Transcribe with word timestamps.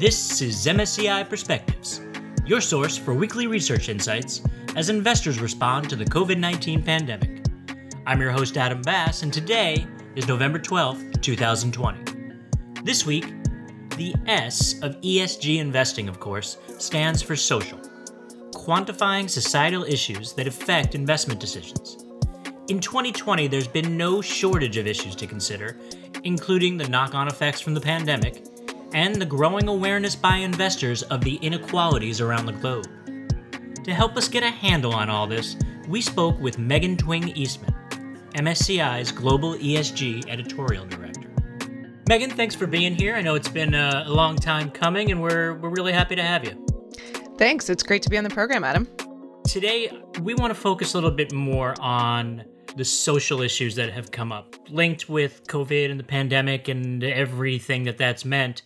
This 0.00 0.40
is 0.40 0.64
MSCI 0.64 1.28
Perspectives, 1.28 2.00
your 2.46 2.62
source 2.62 2.96
for 2.96 3.12
weekly 3.12 3.46
research 3.46 3.90
insights 3.90 4.40
as 4.74 4.88
investors 4.88 5.40
respond 5.40 5.90
to 5.90 5.94
the 5.96 6.06
COVID 6.06 6.38
19 6.38 6.82
pandemic. 6.82 7.44
I'm 8.06 8.18
your 8.18 8.30
host, 8.30 8.56
Adam 8.56 8.80
Bass, 8.80 9.24
and 9.24 9.30
today 9.30 9.86
is 10.16 10.26
November 10.26 10.58
12th, 10.58 11.20
2020. 11.20 12.14
This 12.82 13.04
week, 13.04 13.26
the 13.98 14.14
S 14.26 14.80
of 14.80 14.98
ESG 15.02 15.58
investing, 15.58 16.08
of 16.08 16.18
course, 16.18 16.56
stands 16.78 17.20
for 17.20 17.36
social, 17.36 17.78
quantifying 18.52 19.28
societal 19.28 19.84
issues 19.84 20.32
that 20.32 20.46
affect 20.46 20.94
investment 20.94 21.40
decisions. 21.40 22.06
In 22.68 22.80
2020, 22.80 23.48
there's 23.48 23.68
been 23.68 23.98
no 23.98 24.22
shortage 24.22 24.78
of 24.78 24.86
issues 24.86 25.14
to 25.16 25.26
consider, 25.26 25.76
including 26.24 26.78
the 26.78 26.88
knock 26.88 27.14
on 27.14 27.28
effects 27.28 27.60
from 27.60 27.74
the 27.74 27.82
pandemic 27.82 28.46
and 28.92 29.14
the 29.16 29.26
growing 29.26 29.68
awareness 29.68 30.16
by 30.16 30.36
investors 30.36 31.02
of 31.04 31.22
the 31.22 31.36
inequalities 31.36 32.20
around 32.20 32.46
the 32.46 32.52
globe. 32.52 32.86
To 33.84 33.94
help 33.94 34.16
us 34.16 34.28
get 34.28 34.42
a 34.42 34.50
handle 34.50 34.94
on 34.94 35.08
all 35.08 35.26
this, 35.26 35.56
we 35.88 36.00
spoke 36.00 36.38
with 36.40 36.58
Meggin 36.58 36.96
Thwing 36.96 37.36
Eastman, 37.36 37.74
MSCI's 38.34 39.12
Global 39.12 39.54
ESG 39.54 40.28
Editorial 40.28 40.86
Director. 40.86 41.28
Meggin, 42.04 42.32
thanks 42.32 42.54
for 42.54 42.66
being 42.66 42.94
here. 42.94 43.14
I 43.14 43.22
know 43.22 43.34
it's 43.34 43.48
been 43.48 43.74
uh, 43.74 44.04
a 44.06 44.10
long 44.10 44.36
time 44.36 44.70
coming, 44.70 45.10
and 45.10 45.22
we're, 45.22 45.54
we're 45.54 45.70
really 45.70 45.92
happy 45.92 46.16
to 46.16 46.22
have 46.22 46.44
you. 46.44 46.66
Thanks. 47.38 47.70
It's 47.70 47.82
great 47.82 48.02
to 48.02 48.10
be 48.10 48.18
on 48.18 48.24
the 48.24 48.30
program, 48.30 48.64
Adam. 48.64 48.88
Today, 49.44 49.90
we 50.20 50.34
want 50.34 50.52
to 50.52 50.60
focus 50.60 50.94
a 50.94 50.96
little 50.96 51.10
bit 51.10 51.32
more 51.32 51.74
on 51.80 52.44
the 52.76 52.84
social 52.84 53.42
issues 53.42 53.74
that 53.74 53.92
have 53.92 54.10
come 54.10 54.32
up 54.32 54.56
linked 54.68 55.08
with 55.08 55.46
COVID 55.46 55.90
and 55.90 55.98
the 55.98 56.04
pandemic 56.04 56.68
and 56.68 57.02
everything 57.02 57.84
that 57.84 57.98
that's 57.98 58.24
meant 58.24 58.62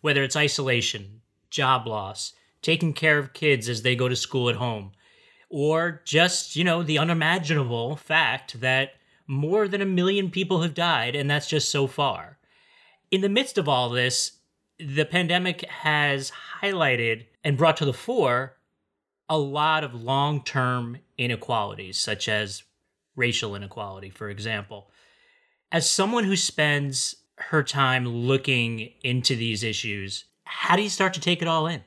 whether 0.00 0.22
it's 0.22 0.36
isolation, 0.36 1.20
job 1.50 1.86
loss, 1.86 2.32
taking 2.62 2.92
care 2.92 3.18
of 3.18 3.32
kids 3.32 3.68
as 3.68 3.82
they 3.82 3.96
go 3.96 4.08
to 4.08 4.16
school 4.16 4.48
at 4.48 4.56
home, 4.56 4.92
or 5.48 6.02
just, 6.04 6.56
you 6.56 6.64
know, 6.64 6.82
the 6.82 6.98
unimaginable 6.98 7.96
fact 7.96 8.60
that 8.60 8.92
more 9.26 9.68
than 9.68 9.82
a 9.82 9.86
million 9.86 10.30
people 10.30 10.62
have 10.62 10.74
died, 10.74 11.14
and 11.14 11.30
that's 11.30 11.48
just 11.48 11.70
so 11.70 11.86
far. 11.86 12.38
In 13.10 13.20
the 13.20 13.28
midst 13.28 13.58
of 13.58 13.68
all 13.68 13.88
this, 13.88 14.32
the 14.78 15.04
pandemic 15.04 15.64
has 15.68 16.32
highlighted 16.62 17.26
and 17.42 17.56
brought 17.56 17.76
to 17.78 17.84
the 17.84 17.92
fore 17.92 18.56
a 19.28 19.38
lot 19.38 19.84
of 19.84 19.94
long 19.94 20.42
term 20.42 20.98
inequalities, 21.16 21.98
such 21.98 22.28
as 22.28 22.62
racial 23.16 23.54
inequality, 23.54 24.10
for 24.10 24.30
example. 24.30 24.90
As 25.70 25.90
someone 25.90 26.24
who 26.24 26.36
spends 26.36 27.16
her 27.50 27.62
time 27.62 28.06
looking 28.06 28.92
into 29.02 29.36
these 29.36 29.62
issues, 29.62 30.24
how 30.44 30.76
do 30.76 30.82
you 30.82 30.88
start 30.88 31.14
to 31.14 31.20
take 31.20 31.42
it 31.42 31.48
all 31.48 31.66
in? 31.66 31.82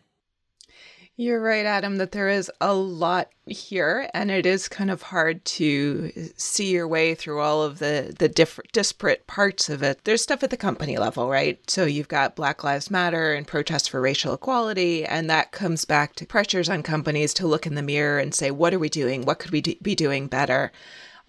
You're 1.18 1.42
right, 1.42 1.66
Adam, 1.66 1.98
that 1.98 2.14
there 2.14 2.30
is 2.30 2.50
a 2.62 2.74
lot 2.74 3.30
here, 3.46 4.10
and 4.14 4.32
it 4.32 4.46
is 4.46 4.68
kind 4.68 4.90
of 4.90 5.04
hard 5.04 5.44
to 5.46 6.10
see 6.36 6.72
your 6.72 6.88
way 6.88 7.14
through 7.14 7.42
all 7.42 7.62
of 7.62 7.80
the 7.80 8.16
the 8.18 8.30
different 8.30 8.72
disparate 8.72 9.28
parts 9.28 9.70
of 9.70 9.84
it. 9.84 10.04
There's 10.04 10.24
stuff 10.24 10.42
at 10.42 10.50
the 10.50 10.58
company 10.58 10.98
level, 10.98 11.30
right? 11.30 11.60
So 11.70 11.86
you've 11.86 12.08
got 12.08 12.36
Black 12.36 12.64
Lives 12.64 12.90
Matter 12.90 13.34
and 13.34 13.46
protests 13.46 13.88
for 13.88 14.02
racial 14.02 14.34
equality, 14.34 15.06
and 15.06 15.30
that 15.30 15.52
comes 15.52 15.86
back 15.86 16.16
to 16.16 16.26
pressures 16.26 16.70
on 16.70 16.82
companies 16.82 17.36
to 17.36 17.46
look 17.46 17.68
in 17.68 17.76
the 17.76 17.84
mirror 17.84 18.18
and 18.18 18.34
say, 18.34 18.50
what 18.50 18.74
are 18.74 18.80
we 18.80 18.90
doing? 18.90 19.24
What 19.24 19.38
could 19.38 19.52
we 19.52 19.62
do- 19.62 19.76
be 19.82 19.94
doing 19.94 20.28
better? 20.28 20.72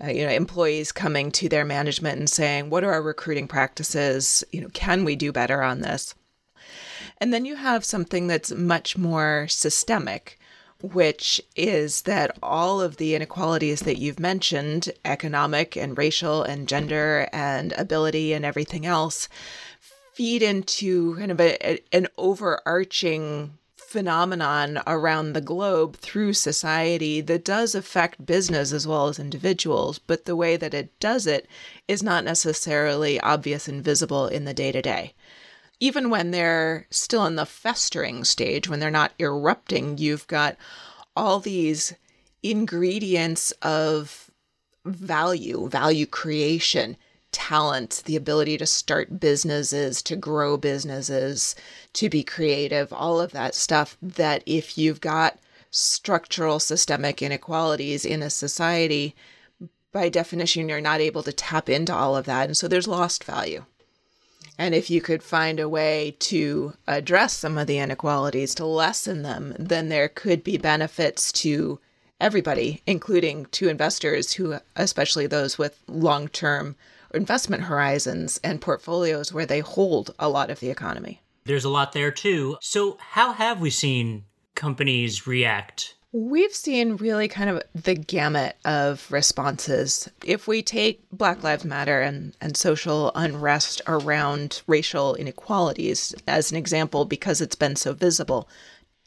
Uh, 0.03 0.09
you 0.09 0.25
know 0.25 0.33
employees 0.33 0.93
coming 0.93 1.31
to 1.33 1.49
their 1.49 1.65
management 1.65 2.19
and 2.19 2.31
saying 2.31 2.71
what 2.71 2.85
are 2.85 2.93
our 2.93 3.03
recruiting 3.03 3.49
practices? 3.49 4.45
You 4.53 4.61
know 4.61 4.69
can 4.73 5.05
we 5.05 5.17
do 5.17 5.33
better 5.33 5.63
on 5.63 5.81
this? 5.81 6.15
And 7.19 7.33
then 7.33 7.45
you 7.45 7.57
have 7.57 7.85
something 7.85 8.27
that's 8.27 8.53
much 8.53 8.97
more 8.97 9.47
systemic 9.49 10.39
which 10.83 11.41
is 11.55 12.03
that 12.03 12.37
all 12.43 12.81
of 12.81 12.97
the 12.97 13.15
inequalities 13.15 13.81
that 13.81 13.99
you've 13.99 14.19
mentioned 14.19 14.91
economic 15.05 15.77
and 15.77 15.97
racial 15.97 16.43
and 16.43 16.69
gender 16.69 17.29
and 17.33 17.73
ability 17.75 18.33
and 18.33 18.45
everything 18.45 18.85
else 18.85 19.29
feed 20.13 20.43
into 20.43 21.17
kind 21.17 21.31
of 21.31 21.41
a, 21.41 21.57
a, 21.67 21.79
an 21.93 22.09
overarching 22.19 23.57
phenomenon 23.93 24.81
around 24.87 25.35
the 25.35 25.41
globe 25.43 25.97
through 25.99 26.33
society 26.33 27.21
that 27.21 27.45
does 27.45 27.75
affect 27.75 28.25
business 28.25 28.73
as 28.73 28.87
well 28.87 29.09
as 29.09 29.19
individuals, 29.19 29.99
but 29.99 30.25
the 30.25 30.35
way 30.35 30.57
that 30.57 30.73
it 30.73 30.99
does 30.99 31.27
it 31.27 31.47
is 31.87 32.03
not 32.03 32.25
necessarily 32.25 33.21
obvious 33.21 33.69
and 33.69 33.85
visible 33.85 34.27
in 34.27 34.47
the 34.47 34.55
day 34.55 34.73
to 34.73 34.81
day. 34.81 35.13
Even 35.79 36.09
when 36.09 36.31
they're 36.31 36.87
still 36.91 37.27
in 37.27 37.37
the 37.37 37.45
festering 37.45 38.25
stage, 38.25 38.67
when 38.67 38.81
they're 38.81 38.91
not 38.91 39.13
erupting, 39.19 39.99
you've 39.99 40.27
got 40.27 40.57
all 41.15 41.39
these 41.39 41.93
ingredients 42.43 43.51
of 43.61 44.31
value, 44.87 45.69
value 45.69 46.07
creation 46.07 46.97
talent, 47.33 48.03
the 48.05 48.17
ability 48.17 48.59
to 48.59 48.67
start 48.67 49.19
businesses, 49.19 50.03
to 50.03 50.17
grow 50.17 50.57
businesses, 50.57 51.55
to 51.95 52.09
be 52.09 52.23
creative, 52.23 52.93
all 52.93 53.21
of 53.21 53.33
that 53.33 53.55
stuff 53.55 53.97
that 54.01 54.43
if 54.47 54.79
you've 54.79 55.01
got 55.01 55.39
structural 55.71 56.61
systemic 56.61 57.23
inequalities 57.23 58.05
in 58.05 58.23
a 58.23 58.31
society, 58.31 59.17
by 59.91 60.09
definition, 60.09 60.69
you're 60.69 60.81
not 60.81 61.01
able 61.01 61.23
to 61.23 61.33
tap 61.33 61.69
into 61.69 61.95
all 61.95 62.17
of 62.17 62.27
that. 62.27 62.47
And 62.47 62.57
so 62.57 62.69
there's 62.69 62.89
lost 62.89 63.25
value. 63.25 63.65
And 64.59 64.75
if 64.75 64.91
you 64.91 65.01
could 65.01 65.23
find 65.23 65.59
a 65.59 65.69
way 65.69 66.17
to 66.21 66.75
address 66.87 67.37
some 67.37 67.59
of 67.59 67.67
the 67.67 67.79
inequalities, 67.79 68.55
to 68.57 68.67
lessen 68.67 69.23
them, 69.23 69.57
then 69.59 69.89
there 69.89 70.09
could 70.09 70.45
be 70.45 70.57
benefits 70.59 71.33
to 71.33 71.81
everybody, 72.21 72.83
including 72.87 73.47
to 73.47 73.69
investors 73.69 74.35
who, 74.35 74.57
especially 74.77 75.27
those 75.27 75.59
with 75.59 75.83
long 75.89 76.29
term 76.29 76.77
investment 77.15 77.65
horizons 77.65 78.41
and 78.43 78.61
portfolios 78.61 79.33
where 79.33 79.47
they 79.47 79.61
hold 79.61 80.15
a 80.19 80.29
lot 80.29 80.51
of 80.51 80.61
the 80.61 80.71
economy. 80.71 81.23
There's 81.45 81.65
a 81.65 81.71
lot 81.71 81.93
there 81.93 82.11
too. 82.11 82.57
So, 82.61 82.99
how 83.01 83.33
have 83.33 83.61
we 83.61 83.71
seen 83.71 84.25
companies 84.55 85.27
react? 85.27 85.97
We've 86.15 86.53
seen 86.53 86.97
really 86.97 87.27
kind 87.27 87.49
of 87.49 87.63
the 87.75 87.95
gamut 87.95 88.57
of 88.67 89.11
responses. 89.11 90.11
If 90.23 90.47
we 90.47 90.63
take 90.63 91.03
Black 91.11 91.43
Lives 91.43 91.65
Matter 91.65 92.03
and, 92.03 92.37
and 92.39 92.55
social 92.55 93.11
unrest 93.15 93.81
around 93.87 94.61
racial 94.67 95.15
inequalities 95.15 96.15
as 96.29 96.51
an 96.51 96.59
example, 96.59 97.07
because 97.07 97.41
it's 97.41 97.57
been 97.57 97.77
so 97.77 97.95
visible, 97.95 98.47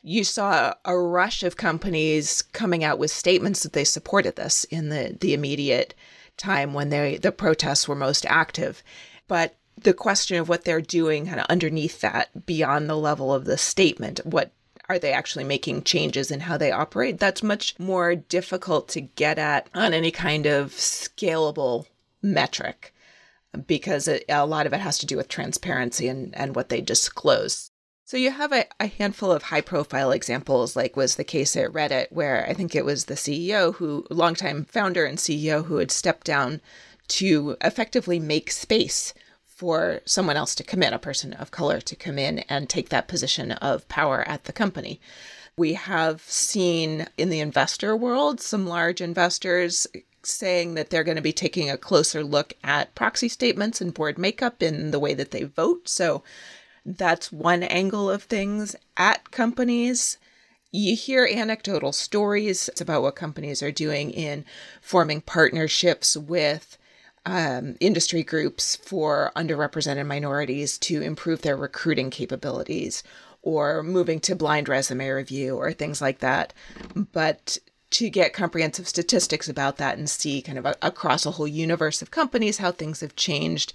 you 0.01 0.23
saw 0.23 0.73
a 0.83 0.97
rush 0.97 1.43
of 1.43 1.57
companies 1.57 2.41
coming 2.41 2.83
out 2.83 2.97
with 2.97 3.11
statements 3.11 3.61
that 3.61 3.73
they 3.73 3.83
supported 3.83 4.35
this 4.35 4.63
in 4.65 4.89
the, 4.89 5.15
the 5.21 5.35
immediate 5.35 5.93
time 6.37 6.73
when 6.73 6.89
they 6.89 7.17
the 7.17 7.31
protests 7.31 7.87
were 7.87 7.95
most 7.95 8.25
active. 8.27 8.83
But 9.27 9.55
the 9.77 9.93
question 9.93 10.37
of 10.37 10.49
what 10.49 10.63
they're 10.63 10.81
doing 10.81 11.27
kind 11.27 11.39
of 11.39 11.45
underneath 11.47 12.01
that 12.01 12.45
beyond 12.45 12.89
the 12.89 12.97
level 12.97 13.33
of 13.33 13.45
the 13.45 13.57
statement, 13.57 14.19
what 14.23 14.51
are 14.87 14.99
they 14.99 15.11
actually 15.11 15.43
making 15.43 15.83
changes 15.83 16.31
in 16.31 16.41
how 16.41 16.57
they 16.57 16.71
operate? 16.71 17.19
That's 17.19 17.43
much 17.43 17.77
more 17.79 18.15
difficult 18.15 18.87
to 18.89 19.01
get 19.01 19.39
at 19.39 19.69
on 19.73 19.93
any 19.93 20.11
kind 20.11 20.45
of 20.45 20.71
scalable 20.71 21.87
metric 22.21 22.93
because 23.67 24.07
it, 24.07 24.25
a 24.29 24.45
lot 24.45 24.65
of 24.65 24.73
it 24.73 24.79
has 24.79 24.97
to 24.99 25.05
do 25.05 25.17
with 25.17 25.27
transparency 25.27 26.07
and, 26.07 26.35
and 26.35 26.55
what 26.55 26.69
they 26.69 26.81
disclose. 26.81 27.71
So 28.07 28.17
you 28.17 28.29
have 28.29 28.51
a, 28.51 28.65
a 28.79 28.85
handful 28.85 29.31
of 29.31 29.41
high 29.41 29.61
profile 29.61 30.11
examples, 30.11 30.75
like 30.75 30.95
was 30.95 31.15
the 31.15 31.23
case 31.23 31.55
at 31.55 31.73
Reddit, 31.73 32.11
where 32.11 32.45
I 32.47 32.53
think 32.53 32.75
it 32.75 32.85
was 32.85 33.05
the 33.05 33.15
CEO 33.15 33.73
who, 33.73 34.05
longtime 34.11 34.65
founder 34.65 35.05
and 35.05 35.17
CEO, 35.17 35.65
who 35.65 35.77
had 35.77 35.89
stepped 35.89 36.27
down 36.27 36.61
to 37.07 37.57
effectively 37.61 38.19
make 38.19 38.51
space 38.51 39.15
for 39.43 40.01
someone 40.05 40.37
else 40.37 40.53
to 40.53 40.63
come 40.63 40.83
in, 40.83 40.93
a 40.93 40.99
person 40.99 41.33
of 41.33 41.49
color 41.49 41.81
to 41.81 41.95
come 41.95 42.19
in 42.19 42.39
and 42.47 42.69
take 42.69 42.89
that 42.89 43.07
position 43.07 43.53
of 43.53 43.87
power 43.87 44.23
at 44.27 44.43
the 44.43 44.53
company. 44.53 45.01
We 45.57 45.73
have 45.73 46.21
seen 46.21 47.07
in 47.17 47.29
the 47.29 47.39
investor 47.39 47.95
world 47.95 48.39
some 48.39 48.67
large 48.67 49.01
investors 49.01 49.87
saying 50.21 50.75
that 50.75 50.91
they're 50.91 51.03
going 51.03 51.15
to 51.15 51.23
be 51.23 51.33
taking 51.33 51.71
a 51.71 51.77
closer 51.77 52.23
look 52.23 52.53
at 52.63 52.93
proxy 52.93 53.29
statements 53.29 53.81
and 53.81 53.95
board 53.95 54.19
makeup 54.19 54.61
in 54.61 54.91
the 54.91 54.99
way 54.99 55.15
that 55.15 55.31
they 55.31 55.43
vote. 55.43 55.89
So 55.89 56.21
that's 56.85 57.31
one 57.31 57.63
angle 57.63 58.09
of 58.09 58.23
things 58.23 58.75
at 58.95 59.31
companies. 59.31 60.17
You 60.71 60.95
hear 60.95 61.25
anecdotal 61.25 61.91
stories 61.91 62.69
about 62.79 63.01
what 63.01 63.15
companies 63.15 63.63
are 63.63 63.71
doing 63.71 64.11
in 64.11 64.45
forming 64.81 65.21
partnerships 65.21 66.15
with 66.15 66.77
um, 67.25 67.75
industry 67.79 68.21
groups 68.21 68.75
for 68.75 69.31
underrepresented 69.35 70.05
minorities 70.05 70.77
to 70.79 71.01
improve 71.01 71.41
their 71.41 71.57
recruiting 71.57 72.11
capabilities 72.11 73.01
or 73.41 73.81
moving 73.81 74.19
to 74.19 74.35
blind 74.35 74.69
resume 74.69 75.07
review 75.09 75.55
or 75.55 75.73
things 75.73 76.01
like 76.01 76.19
that. 76.19 76.53
But 77.13 77.57
to 77.91 78.09
get 78.09 78.33
comprehensive 78.33 78.87
statistics 78.87 79.47
about 79.47 79.77
that 79.77 79.97
and 79.97 80.09
see 80.09 80.41
kind 80.41 80.57
of 80.57 80.65
a, 80.65 80.75
across 80.81 81.25
a 81.25 81.31
whole 81.31 81.47
universe 81.47 82.01
of 82.01 82.11
companies 82.11 82.57
how 82.57 82.71
things 82.71 82.99
have 82.99 83.15
changed 83.15 83.73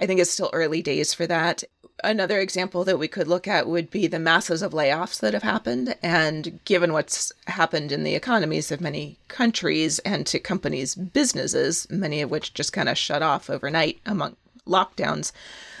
I 0.00 0.06
think 0.06 0.20
it's 0.20 0.30
still 0.30 0.50
early 0.52 0.82
days 0.82 1.14
for 1.14 1.26
that. 1.26 1.64
Another 2.04 2.40
example 2.40 2.84
that 2.84 2.98
we 2.98 3.08
could 3.08 3.26
look 3.26 3.48
at 3.48 3.66
would 3.66 3.90
be 3.90 4.06
the 4.06 4.18
masses 4.18 4.60
of 4.60 4.72
layoffs 4.72 5.18
that 5.20 5.32
have 5.32 5.42
happened. 5.42 5.96
And 6.02 6.60
given 6.64 6.92
what's 6.92 7.32
happened 7.46 7.90
in 7.90 8.04
the 8.04 8.14
economies 8.14 8.70
of 8.70 8.80
many 8.82 9.16
countries 9.28 9.98
and 10.00 10.26
to 10.26 10.38
companies' 10.38 10.94
businesses, 10.94 11.86
many 11.90 12.20
of 12.20 12.30
which 12.30 12.52
just 12.52 12.72
kind 12.72 12.88
of 12.88 12.98
shut 12.98 13.22
off 13.22 13.48
overnight 13.48 13.98
among 14.04 14.36
lockdowns, 14.66 15.32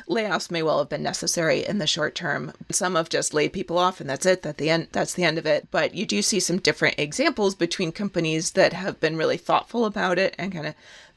layoffs 0.08 0.50
may 0.50 0.62
well 0.62 0.78
have 0.78 0.88
been 0.88 1.02
necessary 1.02 1.66
in 1.66 1.78
the 1.78 1.86
short 1.86 2.14
term. 2.14 2.52
Some 2.70 2.94
have 2.94 3.08
just 3.08 3.34
laid 3.34 3.52
people 3.52 3.76
off 3.76 4.00
and 4.00 4.08
that's 4.08 4.24
it. 4.26 4.42
That 4.42 4.56
the 4.56 4.70
end 4.70 4.88
that's 4.92 5.14
the 5.14 5.24
end 5.24 5.36
of 5.36 5.44
it. 5.46 5.68
But 5.70 5.94
you 5.94 6.06
do 6.06 6.22
see 6.22 6.40
some 6.40 6.58
different 6.58 6.98
examples 6.98 7.54
between 7.54 7.92
companies 7.92 8.52
that 8.52 8.72
have 8.72 9.00
been 9.00 9.16
really 9.16 9.36
thoughtful 9.36 9.84
about 9.84 10.18
it 10.18 10.34
and 10.38 10.52
kind 10.52 10.68
of 10.68 10.74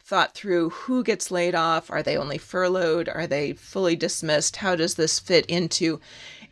thought 0.10 0.34
through 0.34 0.72
who 0.72 1.04
gets 1.04 1.30
laid 1.30 1.54
off. 1.54 1.92
Are 1.92 2.02
they 2.02 2.18
only 2.18 2.40
furloughed? 2.40 3.08
Are 3.08 3.28
they 3.28 3.54
fully 3.54 3.96
dismissed? 3.96 4.56
How 4.56 4.76
does 4.76 4.96
this 4.96 5.20
fit 5.20 5.46
into 5.46 6.02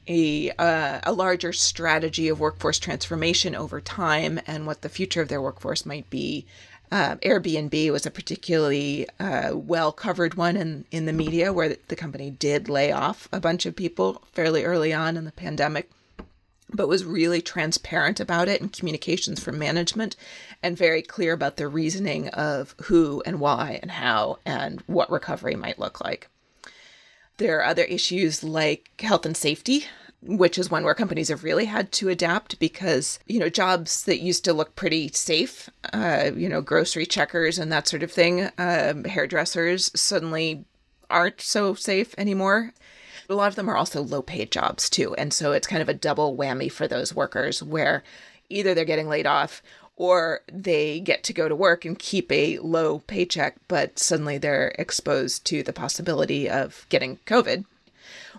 a, 0.08 0.52
uh, 0.52 1.00
a 1.02 1.12
larger 1.12 1.52
strategy 1.52 2.28
of 2.28 2.40
workforce 2.40 2.78
transformation 2.78 3.56
over 3.56 3.82
time 3.82 4.40
and 4.46 4.68
what 4.68 4.84
the 4.84 4.90
future 4.90 5.24
of 5.24 5.28
their 5.28 5.42
workforce 5.42 5.88
might 5.88 6.08
be? 6.12 6.46
Uh, 6.92 7.16
Airbnb 7.16 7.92
was 7.92 8.06
a 8.06 8.12
particularly 8.12 9.08
uh, 9.20 9.52
well 9.56 9.92
covered 9.92 10.36
one 10.36 10.56
in, 10.56 10.86
in 10.92 11.08
the 11.08 11.12
media 11.12 11.52
where 11.52 11.76
the 11.88 11.96
company 11.96 12.30
did 12.30 12.70
lay 12.70 12.92
off 12.92 13.28
a 13.34 13.40
bunch 13.40 13.66
of 13.66 13.76
people 13.76 14.22
fairly 14.34 14.66
early 14.66 14.94
on 14.94 15.18
in 15.18 15.26
the 15.26 15.32
pandemic 15.32 15.90
but 16.74 16.88
was 16.88 17.06
really 17.06 17.42
transparent 17.42 18.20
about 18.20 18.48
it 18.48 18.62
in 18.62 18.70
communications 18.70 19.42
from 19.42 19.58
management 19.58 20.16
and 20.62 20.78
very 20.78 21.02
clear 21.02 21.34
about 21.34 21.58
the 21.58 21.68
reasoning 21.68 22.28
of 22.30 22.76
who 22.84 23.24
and 23.26 23.40
why 23.40 23.80
and 23.82 23.92
how 23.92 24.40
and 24.46 24.82
what 24.88 25.10
recovery 25.10 25.56
might 25.56 25.80
look 25.80 26.04
like. 26.04 26.28
There 27.38 27.60
are 27.60 27.66
other 27.66 27.84
issues 27.84 28.44
like 28.44 28.90
health 29.00 29.26
and 29.26 29.38
safety, 29.38 29.86
which 30.22 30.58
is 30.58 30.72
one 30.72 30.84
where 30.84 30.96
companies 30.96 31.30
have 31.30 31.44
really 31.44 31.66
had 31.66 31.92
to 31.94 32.10
adapt 32.10 32.60
because, 32.60 33.20
you 33.28 33.40
know, 33.40 33.50
jobs 33.50 34.04
that 34.06 34.20
used 34.20 34.44
to 34.46 34.54
look 34.54 34.76
pretty 34.76 35.10
safe, 35.10 35.70
uh, 35.94 36.32
you 36.36 36.50
know, 36.50 36.62
grocery 36.62 37.06
checkers 37.06 37.60
and 37.60 37.72
that 37.72 37.88
sort 37.88 38.04
of 38.04 38.12
thing, 38.12 38.50
um, 38.58 39.04
hairdressers 39.04 39.92
suddenly 40.00 40.66
aren't 41.10 41.40
so 41.40 41.74
safe 41.76 42.14
anymore 42.18 42.74
a 43.30 43.36
lot 43.36 43.50
of 43.50 43.56
them 43.56 43.70
are 43.70 43.78
also 43.78 44.02
low 44.02 44.22
paid 44.22 44.52
jobs 44.52 44.90
too. 44.90 45.14
And 45.16 45.34
so 45.34 45.52
it's 45.52 45.68
kind 45.68 45.82
of 45.82 45.90
a 45.90 45.94
double 45.94 46.36
whammy 46.36 46.72
for 46.72 46.88
those 46.88 47.14
workers 47.14 47.62
where 47.62 48.04
either 48.50 48.74
they're 48.74 48.86
getting 48.86 49.10
laid 49.10 49.26
off 49.26 49.62
or 49.96 50.42
they 50.52 51.00
get 51.00 51.24
to 51.24 51.34
go 51.34 51.50
to 51.50 51.56
work 51.56 51.84
and 51.84 51.98
keep 51.98 52.32
a 52.32 52.60
low 52.60 53.00
paycheck, 53.00 53.56
but 53.68 53.98
suddenly 53.98 54.38
they're 54.38 54.74
exposed 54.78 55.44
to 55.46 55.64
the 55.64 55.74
possibility 55.74 56.50
of 56.50 56.86
getting 56.90 57.18
COVID. 57.26 57.66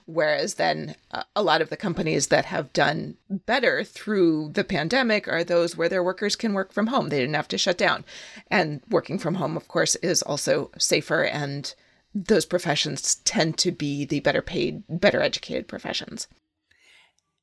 Whereas 0.06 0.55
then 0.55 0.94
uh, 1.11 1.25
a 1.37 1.43
lot 1.43 1.61
of 1.61 1.69
the 1.69 1.76
companies 1.76 2.29
that 2.29 2.46
have 2.46 2.73
done 2.73 3.17
better 3.29 3.85
through 3.85 4.52
the 4.55 4.64
pandemic 4.64 5.29
are 5.29 5.44
those 5.44 5.76
where 5.76 5.88
their 5.88 6.02
workers 6.02 6.35
can 6.35 6.55
work 6.55 6.73
from 6.73 6.87
home. 6.87 7.11
They 7.11 7.19
didn't 7.19 7.35
have 7.35 7.49
to 7.49 7.58
shut 7.58 7.76
down. 7.76 8.06
And 8.50 8.81
working 8.88 9.19
from 9.19 9.35
home, 9.35 9.55
of 9.56 9.69
course, 9.69 9.96
is 9.96 10.23
also 10.23 10.70
safer 10.79 11.25
and 11.25 11.75
those 12.14 12.46
professions 12.46 13.16
tend 13.16 13.58
to 13.58 13.70
be 13.70 14.05
the 14.05 14.20
better 14.20 14.43
paid, 14.43 14.82
better 14.88 15.20
educated 15.20 15.69
professions. 15.69 16.26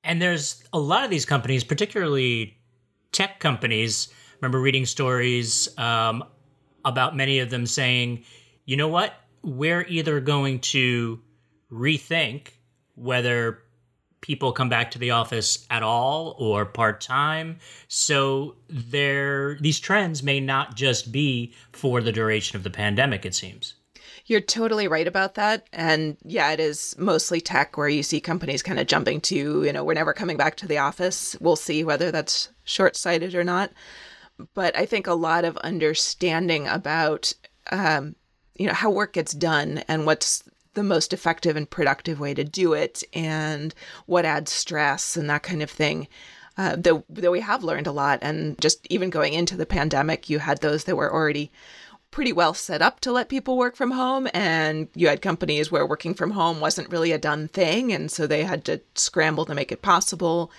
And 0.03 0.21
there's 0.21 0.63
a 0.73 0.79
lot 0.79 1.03
of 1.03 1.09
these 1.09 1.25
companies, 1.25 1.63
particularly 1.63 2.57
tech 3.11 3.39
companies. 3.39 4.09
remember 4.39 4.59
reading 4.59 4.85
stories 4.85 5.67
um, 5.79 6.23
about 6.83 7.15
many 7.15 7.39
of 7.39 7.49
them 7.49 7.65
saying, 7.65 8.23
you 8.65 8.77
know 8.77 8.87
what? 8.87 9.13
We're 9.41 9.85
either 9.87 10.19
going 10.19 10.59
to 10.59 11.19
rethink 11.71 12.49
whether 12.95 13.63
people 14.21 14.51
come 14.51 14.69
back 14.69 14.89
to 14.91 14.99
the 14.99 15.11
office 15.11 15.67
at 15.69 15.83
all 15.83 16.35
or 16.39 16.65
part 16.65 16.99
time. 16.99 17.57
So 17.87 18.55
there 18.67 19.55
these 19.61 19.79
trends 19.79 20.23
may 20.23 20.39
not 20.39 20.75
just 20.75 21.11
be 21.11 21.53
for 21.71 22.01
the 22.01 22.11
duration 22.11 22.57
of 22.57 22.63
the 22.63 22.71
pandemic, 22.71 23.25
it 23.25 23.35
seems. 23.35 23.75
You're 24.27 24.41
totally 24.41 24.87
right 24.87 25.07
about 25.07 25.35
that. 25.35 25.67
And 25.71 26.17
yeah, 26.23 26.51
it 26.51 26.59
is 26.59 26.95
mostly 26.97 27.39
tech 27.39 27.77
where 27.77 27.89
you 27.89 28.01
see 28.01 28.19
companies 28.19 28.63
kind 28.63 28.79
of 28.79 28.87
jumping 28.87 29.21
to, 29.21 29.63
you 29.63 29.71
know, 29.71 29.83
we're 29.83 29.93
never 29.93 30.13
coming 30.13 30.35
back 30.35 30.55
to 30.57 30.67
the 30.67 30.79
office. 30.79 31.35
We'll 31.39 31.55
see 31.55 31.83
whether 31.83 32.09
that's 32.11 32.49
short 32.63 32.95
sighted 32.95 33.35
or 33.35 33.43
not. 33.43 33.71
But 34.55 34.75
I 34.75 34.85
think 34.85 35.05
a 35.05 35.13
lot 35.13 35.45
of 35.45 35.57
understanding 35.57 36.67
about, 36.67 37.33
um, 37.71 38.15
you 38.55 38.65
know, 38.65 38.73
how 38.73 38.89
work 38.89 39.13
gets 39.13 39.33
done 39.33 39.83
and 39.87 40.05
what's 40.07 40.43
the 40.73 40.83
most 40.83 41.13
effective 41.13 41.55
and 41.55 41.69
productive 41.69 42.19
way 42.19 42.33
to 42.33 42.43
do 42.43 42.73
it 42.73 43.03
and 43.13 43.75
what 44.07 44.25
adds 44.25 44.51
stress 44.51 45.15
and 45.15 45.29
that 45.29 45.43
kind 45.43 45.61
of 45.61 45.69
thing. 45.69 46.07
Uh, 46.57 46.73
that, 46.77 47.03
that 47.09 47.31
we 47.31 47.41
have 47.41 47.65
learned 47.65 47.85
a 47.85 47.91
lot. 47.91 48.17
And 48.21 48.59
just 48.61 48.87
even 48.89 49.09
going 49.09 49.33
into 49.33 49.57
the 49.57 49.65
pandemic, 49.65 50.29
you 50.29 50.39
had 50.39 50.61
those 50.61 50.85
that 50.85 50.95
were 50.95 51.13
already 51.13 51.51
pretty 52.15 52.31
well 52.31 52.53
set 52.53 52.81
up 52.81 53.01
to 53.01 53.11
let 53.11 53.27
people 53.27 53.57
work 53.57 53.75
from 53.75 53.91
home 53.91 54.25
and 54.33 54.87
you 54.95 55.09
had 55.09 55.21
companies 55.21 55.69
where 55.69 55.85
working 55.85 56.13
from 56.13 56.31
home 56.31 56.61
wasn't 56.61 56.89
really 56.89 57.11
a 57.11 57.17
done 57.17 57.49
thing 57.49 57.91
and 57.91 58.09
so 58.09 58.25
they 58.25 58.45
had 58.45 58.63
to 58.63 58.79
scramble 58.95 59.45
to 59.45 59.53
make 59.53 59.69
it 59.69 59.81
possible. 59.81 60.49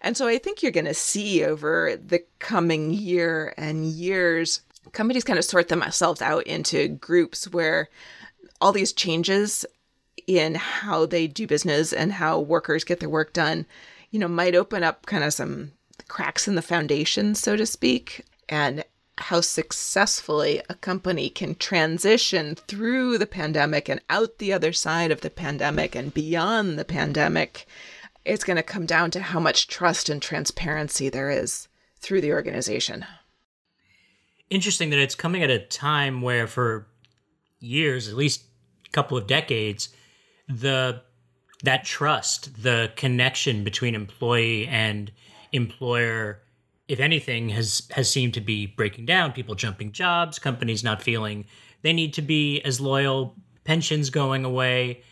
And 0.00 0.16
so 0.16 0.26
i 0.26 0.38
think 0.38 0.62
you're 0.62 0.72
going 0.72 0.86
to 0.86 0.94
see 0.94 1.44
over 1.44 1.94
the 1.94 2.24
coming 2.38 2.90
year 2.90 3.52
and 3.58 3.84
years 3.84 4.62
companies 4.92 5.24
kind 5.24 5.38
of 5.38 5.44
sort 5.44 5.68
themselves 5.68 6.22
out 6.22 6.46
into 6.46 6.88
groups 6.88 7.48
where 7.48 7.90
all 8.62 8.72
these 8.72 8.94
changes 8.94 9.66
in 10.26 10.54
how 10.54 11.04
they 11.04 11.26
do 11.26 11.46
business 11.46 11.92
and 11.92 12.12
how 12.12 12.40
workers 12.40 12.82
get 12.82 13.00
their 13.00 13.10
work 13.10 13.34
done 13.34 13.66
you 14.10 14.18
know 14.18 14.28
might 14.28 14.54
open 14.54 14.82
up 14.82 15.04
kind 15.04 15.22
of 15.22 15.34
some 15.34 15.72
cracks 16.08 16.48
in 16.48 16.54
the 16.54 16.62
foundation 16.62 17.34
so 17.34 17.56
to 17.56 17.66
speak. 17.66 18.24
And 18.48 18.84
how 19.18 19.40
successfully 19.40 20.60
a 20.68 20.74
company 20.74 21.28
can 21.28 21.54
transition 21.54 22.54
through 22.54 23.18
the 23.18 23.26
pandemic 23.26 23.88
and 23.88 24.00
out 24.10 24.38
the 24.38 24.52
other 24.52 24.72
side 24.72 25.10
of 25.10 25.20
the 25.20 25.30
pandemic 25.30 25.94
and 25.94 26.12
beyond 26.12 26.78
the 26.78 26.84
pandemic, 26.84 27.66
it's 28.24 28.44
going 28.44 28.56
to 28.56 28.62
come 28.62 28.86
down 28.86 29.10
to 29.12 29.20
how 29.20 29.38
much 29.38 29.68
trust 29.68 30.08
and 30.08 30.20
transparency 30.20 31.08
there 31.08 31.30
is 31.30 31.68
through 31.98 32.20
the 32.20 32.32
organization. 32.32 33.06
Interesting 34.50 34.90
that 34.90 34.98
it's 34.98 35.14
coming 35.14 35.42
at 35.42 35.50
a 35.50 35.58
time 35.58 36.20
where, 36.20 36.46
for 36.46 36.86
years, 37.60 38.08
at 38.08 38.14
least 38.14 38.44
a 38.86 38.90
couple 38.90 39.16
of 39.16 39.26
decades, 39.26 39.88
the 40.48 41.02
that 41.62 41.84
trust, 41.84 42.62
the 42.62 42.92
connection 42.94 43.64
between 43.64 43.94
employee 43.94 44.66
and 44.66 45.10
employer 45.52 46.42
if 46.88 47.00
anything, 47.00 47.48
has 47.50 47.88
has 47.92 48.10
seemed 48.10 48.34
to 48.34 48.40
be 48.40 48.66
breaking 48.66 49.06
down. 49.06 49.32
People 49.32 49.54
jumping 49.54 49.92
jobs, 49.92 50.38
companies 50.38 50.84
not 50.84 51.02
feeling 51.02 51.46
they 51.84 51.92
need 51.92 52.14
to 52.14 52.22
be 52.22 52.62
as 52.62 52.80
loyal, 52.80 53.36
pensions 53.64 54.08
going 54.08 54.44
away. 54.46 55.02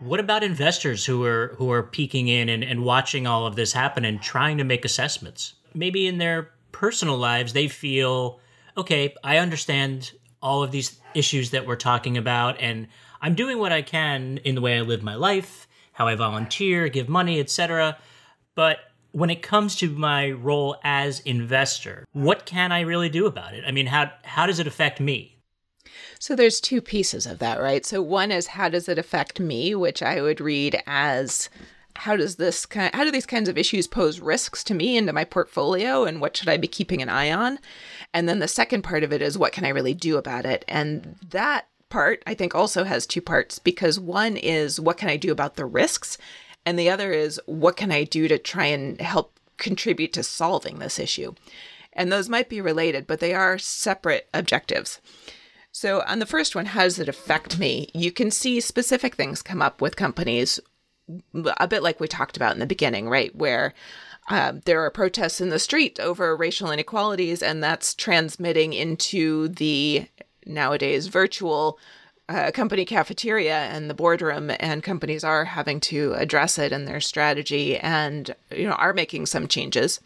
What 0.00 0.18
about 0.18 0.42
investors 0.42 1.06
who 1.06 1.24
are 1.24 1.54
who 1.56 1.70
are 1.70 1.84
peeking 1.84 2.26
in 2.26 2.48
and, 2.48 2.64
and 2.64 2.84
watching 2.84 3.26
all 3.26 3.46
of 3.46 3.54
this 3.54 3.72
happen 3.72 4.04
and 4.04 4.20
trying 4.20 4.58
to 4.58 4.64
make 4.64 4.84
assessments? 4.84 5.54
Maybe 5.74 6.08
in 6.08 6.18
their 6.18 6.50
personal 6.72 7.16
lives 7.16 7.52
they 7.52 7.68
feel, 7.68 8.40
okay, 8.76 9.14
I 9.22 9.38
understand 9.38 10.12
all 10.42 10.64
of 10.64 10.72
these 10.72 11.00
issues 11.14 11.50
that 11.50 11.66
we're 11.66 11.76
talking 11.76 12.16
about, 12.16 12.60
and 12.60 12.88
I'm 13.20 13.36
doing 13.36 13.58
what 13.58 13.72
I 13.72 13.82
can 13.82 14.38
in 14.38 14.56
the 14.56 14.60
way 14.60 14.76
I 14.76 14.82
live 14.82 15.04
my 15.04 15.14
life, 15.14 15.68
how 15.92 16.08
I 16.08 16.16
volunteer, 16.16 16.88
give 16.88 17.08
money, 17.08 17.38
etc. 17.38 17.96
But 18.56 18.78
when 19.18 19.30
it 19.30 19.42
comes 19.42 19.74
to 19.76 19.90
my 19.90 20.30
role 20.30 20.76
as 20.84 21.20
investor, 21.20 22.04
what 22.12 22.46
can 22.46 22.72
I 22.72 22.80
really 22.80 23.08
do 23.08 23.26
about 23.26 23.54
it? 23.54 23.64
I 23.66 23.72
mean, 23.72 23.86
how 23.86 24.12
how 24.24 24.46
does 24.46 24.58
it 24.58 24.66
affect 24.66 25.00
me? 25.00 25.38
So 26.18 26.34
there's 26.34 26.60
two 26.60 26.80
pieces 26.80 27.26
of 27.26 27.38
that, 27.38 27.60
right? 27.60 27.84
So 27.84 28.02
one 28.02 28.30
is 28.30 28.48
how 28.48 28.68
does 28.68 28.88
it 28.88 28.98
affect 28.98 29.40
me, 29.40 29.74
which 29.74 30.02
I 30.02 30.20
would 30.20 30.40
read 30.40 30.82
as 30.86 31.48
how 31.96 32.16
does 32.16 32.36
this 32.36 32.64
kind 32.64 32.94
how 32.94 33.04
do 33.04 33.10
these 33.10 33.26
kinds 33.26 33.48
of 33.48 33.58
issues 33.58 33.88
pose 33.88 34.20
risks 34.20 34.62
to 34.64 34.74
me 34.74 34.96
and 34.96 35.06
to 35.08 35.12
my 35.12 35.24
portfolio 35.24 36.04
and 36.04 36.20
what 36.20 36.36
should 36.36 36.48
I 36.48 36.56
be 36.56 36.68
keeping 36.68 37.02
an 37.02 37.08
eye 37.08 37.32
on? 37.32 37.58
And 38.14 38.28
then 38.28 38.38
the 38.38 38.48
second 38.48 38.82
part 38.82 39.02
of 39.02 39.12
it 39.12 39.20
is 39.20 39.36
what 39.36 39.52
can 39.52 39.64
I 39.64 39.70
really 39.70 39.94
do 39.94 40.16
about 40.16 40.46
it? 40.46 40.64
And 40.68 41.16
that 41.30 41.66
part 41.88 42.22
I 42.26 42.34
think 42.34 42.54
also 42.54 42.84
has 42.84 43.06
two 43.06 43.22
parts 43.22 43.58
because 43.58 43.98
one 43.98 44.36
is 44.36 44.78
what 44.78 44.98
can 44.98 45.08
I 45.08 45.16
do 45.16 45.32
about 45.32 45.56
the 45.56 45.66
risks 45.66 46.18
and 46.68 46.78
the 46.78 46.90
other 46.90 47.12
is 47.12 47.40
what 47.46 47.78
can 47.78 47.90
I 47.90 48.04
do 48.04 48.28
to 48.28 48.36
try 48.36 48.66
and 48.66 49.00
help 49.00 49.40
contribute 49.56 50.12
to 50.12 50.22
solving 50.22 50.78
this 50.78 50.98
issue? 50.98 51.32
And 51.94 52.12
those 52.12 52.28
might 52.28 52.50
be 52.50 52.60
related, 52.60 53.06
but 53.06 53.20
they 53.20 53.32
are 53.32 53.56
separate 53.56 54.28
objectives. 54.34 55.00
So, 55.72 56.02
on 56.06 56.18
the 56.18 56.26
first 56.26 56.54
one, 56.54 56.66
how 56.66 56.82
does 56.82 56.98
it 56.98 57.08
affect 57.08 57.58
me? 57.58 57.90
You 57.94 58.12
can 58.12 58.30
see 58.30 58.60
specific 58.60 59.14
things 59.14 59.40
come 59.40 59.62
up 59.62 59.80
with 59.80 59.96
companies, 59.96 60.60
a 61.34 61.66
bit 61.66 61.82
like 61.82 62.00
we 62.00 62.06
talked 62.06 62.36
about 62.36 62.52
in 62.52 62.60
the 62.60 62.66
beginning, 62.66 63.08
right? 63.08 63.34
Where 63.34 63.72
uh, 64.28 64.52
there 64.66 64.82
are 64.82 64.90
protests 64.90 65.40
in 65.40 65.48
the 65.48 65.58
street 65.58 65.98
over 65.98 66.36
racial 66.36 66.70
inequalities, 66.70 67.42
and 67.42 67.62
that's 67.62 67.94
transmitting 67.94 68.74
into 68.74 69.48
the 69.48 70.06
nowadays 70.44 71.06
virtual 71.06 71.78
a 72.28 72.52
company 72.52 72.84
cafeteria 72.84 73.56
and 73.56 73.88
the 73.88 73.94
boardroom 73.94 74.50
and 74.60 74.82
companies 74.82 75.24
are 75.24 75.46
having 75.46 75.80
to 75.80 76.12
address 76.14 76.58
it 76.58 76.72
in 76.72 76.84
their 76.84 77.00
strategy 77.00 77.78
and 77.78 78.34
you 78.50 78.66
know 78.66 78.72
are 78.74 78.92
making 78.92 79.26
some 79.26 79.48
changes. 79.48 80.00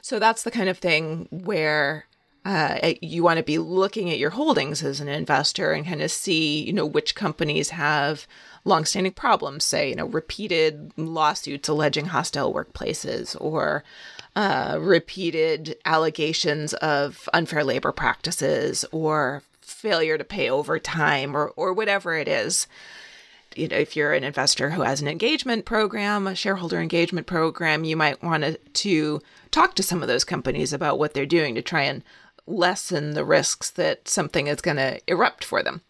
So 0.00 0.18
that's 0.18 0.42
the 0.42 0.50
kind 0.50 0.68
of 0.68 0.78
thing 0.78 1.28
where 1.30 2.06
uh, 2.46 2.92
you 3.02 3.24
want 3.24 3.38
to 3.38 3.42
be 3.42 3.58
looking 3.58 4.08
at 4.08 4.18
your 4.18 4.30
holdings 4.30 4.82
as 4.84 5.00
an 5.00 5.08
investor 5.08 5.72
and 5.72 5.84
kind 5.84 6.00
of 6.00 6.10
see 6.10 6.62
you 6.62 6.72
know 6.72 6.86
which 6.86 7.14
companies 7.14 7.70
have 7.70 8.26
longstanding 8.64 9.12
problems 9.12 9.64
say 9.64 9.90
you 9.90 9.96
know 9.96 10.06
repeated 10.06 10.92
lawsuits 10.96 11.68
alleging 11.68 12.06
hostile 12.06 12.54
workplaces 12.54 13.36
or 13.40 13.84
uh, 14.36 14.78
repeated 14.80 15.76
allegations 15.84 16.72
of 16.74 17.28
unfair 17.34 17.64
labor 17.64 17.90
practices 17.90 18.84
or 18.92 19.42
failure 19.66 20.16
to 20.16 20.24
pay 20.24 20.48
overtime 20.48 21.36
or 21.36 21.48
or 21.56 21.72
whatever 21.72 22.14
it 22.14 22.28
is. 22.28 22.66
You 23.54 23.68
know 23.68 23.76
if 23.76 23.96
you're 23.96 24.12
an 24.12 24.24
investor 24.24 24.70
who 24.70 24.82
has 24.82 25.00
an 25.00 25.08
engagement 25.08 25.64
program 25.64 26.26
a 26.26 26.34
shareholder 26.34 26.80
engagement 26.80 27.26
program 27.26 27.84
you 27.84 27.96
might 27.96 28.22
want 28.22 28.44
to, 28.44 28.56
to 28.58 29.20
talk 29.50 29.74
to 29.74 29.82
some 29.82 30.02
of 30.02 30.08
those 30.08 30.24
companies 30.24 30.72
about 30.72 30.98
what 30.98 31.14
they're 31.14 31.26
doing 31.26 31.54
to 31.54 31.62
try 31.62 31.82
and 31.82 32.04
lessen 32.46 33.14
the 33.14 33.24
risks 33.24 33.70
that 33.70 34.08
something 34.08 34.46
is 34.46 34.60
going 34.60 34.76
to 34.76 35.00
erupt 35.08 35.44
for 35.44 35.62
them. 35.62 35.82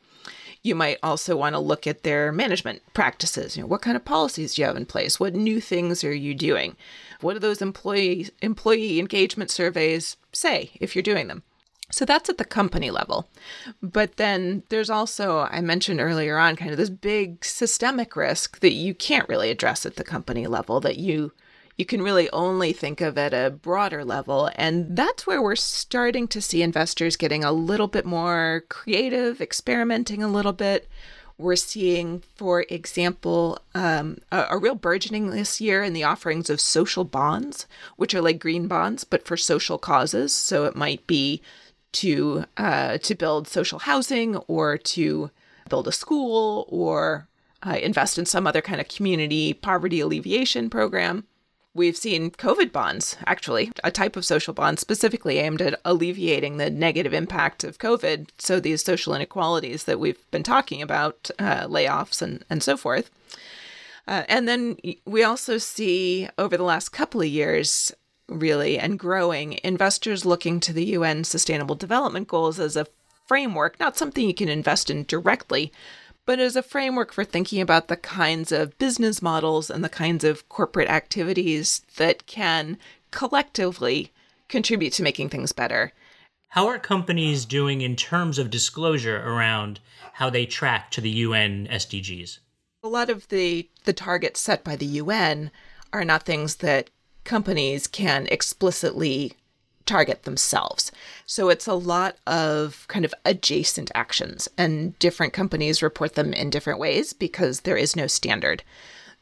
You 0.62 0.74
might 0.74 0.98
also 1.02 1.36
want 1.36 1.54
to 1.54 1.60
look 1.60 1.86
at 1.86 2.02
their 2.02 2.32
management 2.32 2.82
practices. 2.94 3.56
You 3.56 3.62
know 3.62 3.68
what 3.68 3.82
kind 3.82 3.96
of 3.96 4.04
policies 4.04 4.54
do 4.54 4.62
you 4.62 4.66
have 4.66 4.76
in 4.76 4.86
place? 4.86 5.20
What 5.20 5.34
new 5.34 5.60
things 5.60 6.02
are 6.02 6.14
you 6.14 6.34
doing? 6.34 6.76
What 7.20 7.34
do 7.34 7.38
those 7.38 7.62
employee 7.62 8.30
employee 8.42 8.98
engagement 8.98 9.50
surveys 9.50 10.16
say 10.32 10.70
if 10.80 10.96
you're 10.96 11.02
doing 11.02 11.28
them 11.28 11.42
so 11.90 12.04
that's 12.04 12.28
at 12.28 12.38
the 12.38 12.44
company 12.44 12.90
level. 12.90 13.28
But 13.80 14.16
then 14.16 14.64
there's 14.68 14.90
also, 14.90 15.46
I 15.50 15.60
mentioned 15.60 16.00
earlier 16.00 16.36
on, 16.36 16.56
kind 16.56 16.70
of 16.72 16.76
this 16.76 16.90
big 16.90 17.44
systemic 17.44 18.16
risk 18.16 18.60
that 18.60 18.72
you 18.72 18.94
can't 18.94 19.28
really 19.28 19.50
address 19.50 19.86
at 19.86 19.96
the 19.96 20.04
company 20.04 20.46
level, 20.46 20.80
that 20.80 20.98
you 20.98 21.32
you 21.76 21.84
can 21.84 22.00
really 22.00 22.30
only 22.30 22.72
think 22.72 23.00
of 23.00 23.18
at 23.18 23.34
a 23.34 23.50
broader 23.50 24.04
level. 24.04 24.50
And 24.56 24.96
that's 24.96 25.26
where 25.26 25.42
we're 25.42 25.56
starting 25.56 26.26
to 26.28 26.40
see 26.40 26.62
investors 26.62 27.16
getting 27.16 27.44
a 27.44 27.52
little 27.52 27.86
bit 27.86 28.06
more 28.06 28.64
creative, 28.70 29.40
experimenting 29.40 30.22
a 30.22 30.28
little 30.28 30.54
bit. 30.54 30.88
We're 31.38 31.56
seeing, 31.56 32.22
for 32.34 32.64
example, 32.70 33.58
um, 33.74 34.18
a, 34.32 34.46
a, 34.52 34.58
real 34.58 34.74
burgeoning 34.74 35.28
this 35.28 35.60
year 35.60 35.82
in 35.82 35.92
the 35.92 36.02
offerings 36.02 36.48
of 36.48 36.62
social 36.62 37.04
bonds, 37.04 37.66
which 37.96 38.14
are 38.14 38.22
like 38.22 38.38
green 38.38 38.68
bonds, 38.68 39.04
but 39.04 39.26
for 39.26 39.36
social 39.36 39.76
causes. 39.76 40.34
So 40.34 40.64
it 40.64 40.76
might 40.76 41.06
be 41.06 41.42
to 41.96 42.44
uh, 42.56 42.98
to 42.98 43.14
build 43.14 43.48
social 43.48 43.78
housing 43.78 44.36
or 44.48 44.76
to 44.76 45.30
build 45.68 45.88
a 45.88 45.92
school 45.92 46.66
or 46.68 47.26
uh, 47.66 47.78
invest 47.82 48.18
in 48.18 48.26
some 48.26 48.46
other 48.46 48.60
kind 48.60 48.80
of 48.80 48.88
community 48.88 49.54
poverty 49.54 50.00
alleviation 50.00 50.68
program. 50.68 51.24
We've 51.74 51.96
seen 51.96 52.30
COVID 52.30 52.72
bonds, 52.72 53.18
actually, 53.26 53.70
a 53.84 53.90
type 53.90 54.16
of 54.16 54.24
social 54.24 54.54
bond 54.54 54.78
specifically 54.78 55.38
aimed 55.38 55.60
at 55.60 55.78
alleviating 55.84 56.56
the 56.56 56.70
negative 56.70 57.12
impact 57.12 57.64
of 57.64 57.78
COVID. 57.78 58.28
So, 58.38 58.60
these 58.60 58.82
social 58.82 59.14
inequalities 59.14 59.84
that 59.84 60.00
we've 60.00 60.30
been 60.30 60.42
talking 60.42 60.80
about, 60.80 61.30
uh, 61.38 61.66
layoffs 61.66 62.22
and, 62.22 62.44
and 62.48 62.62
so 62.62 62.78
forth. 62.78 63.10
Uh, 64.08 64.22
and 64.28 64.48
then 64.48 64.76
we 65.04 65.22
also 65.22 65.58
see 65.58 66.28
over 66.38 66.56
the 66.56 66.62
last 66.62 66.90
couple 66.90 67.20
of 67.20 67.26
years 67.26 67.92
really 68.28 68.78
and 68.78 68.98
growing, 68.98 69.58
investors 69.62 70.24
looking 70.24 70.60
to 70.60 70.72
the 70.72 70.86
UN 70.86 71.24
Sustainable 71.24 71.74
Development 71.74 72.26
Goals 72.26 72.58
as 72.58 72.76
a 72.76 72.86
framework, 73.26 73.78
not 73.80 73.96
something 73.96 74.26
you 74.26 74.34
can 74.34 74.48
invest 74.48 74.90
in 74.90 75.04
directly, 75.04 75.72
but 76.24 76.38
as 76.38 76.56
a 76.56 76.62
framework 76.62 77.12
for 77.12 77.24
thinking 77.24 77.60
about 77.60 77.88
the 77.88 77.96
kinds 77.96 78.50
of 78.50 78.76
business 78.78 79.22
models 79.22 79.70
and 79.70 79.84
the 79.84 79.88
kinds 79.88 80.24
of 80.24 80.48
corporate 80.48 80.88
activities 80.88 81.82
that 81.96 82.26
can 82.26 82.78
collectively 83.10 84.12
contribute 84.48 84.92
to 84.94 85.02
making 85.02 85.28
things 85.28 85.52
better. 85.52 85.92
How 86.48 86.66
are 86.68 86.78
companies 86.78 87.44
doing 87.44 87.80
in 87.80 87.96
terms 87.96 88.38
of 88.38 88.50
disclosure 88.50 89.18
around 89.18 89.80
how 90.14 90.30
they 90.30 90.46
track 90.46 90.90
to 90.92 91.00
the 91.00 91.10
UN 91.10 91.68
SDGs? 91.70 92.38
A 92.82 92.88
lot 92.88 93.10
of 93.10 93.28
the, 93.28 93.68
the 93.84 93.92
targets 93.92 94.40
set 94.40 94.64
by 94.64 94.76
the 94.76 94.86
UN 94.86 95.50
are 95.92 96.04
not 96.04 96.24
things 96.24 96.56
that 96.56 96.90
companies 97.26 97.86
can 97.86 98.26
explicitly 98.30 99.34
target 99.84 100.24
themselves. 100.24 100.90
So 101.26 101.48
it's 101.48 101.66
a 101.66 101.74
lot 101.74 102.16
of 102.26 102.86
kind 102.88 103.04
of 103.04 103.14
adjacent 103.24 103.90
actions, 103.94 104.48
and 104.58 104.98
different 104.98 105.32
companies 105.32 105.82
report 105.82 106.14
them 106.14 106.32
in 106.32 106.50
different 106.50 106.80
ways 106.80 107.12
because 107.12 107.60
there 107.60 107.76
is 107.76 107.96
no 107.96 108.06
standard. 108.06 108.62